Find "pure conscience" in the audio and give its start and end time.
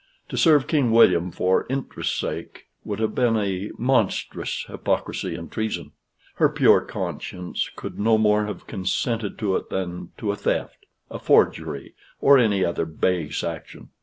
6.49-7.69